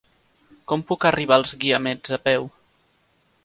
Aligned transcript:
Com 0.71 0.83
puc 0.91 1.05
arribar 1.09 1.37
als 1.41 1.53
Guiamets 1.65 2.17
a 2.21 2.21
peu? 2.29 2.51